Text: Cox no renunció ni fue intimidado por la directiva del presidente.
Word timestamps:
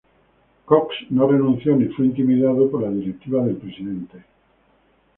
Cox 0.65 0.95
no 1.11 1.27
renunció 1.27 1.75
ni 1.75 1.85
fue 1.89 2.07
intimidado 2.07 2.71
por 2.71 2.81
la 2.81 2.89
directiva 2.89 3.43
del 3.45 3.57
presidente. 3.57 4.23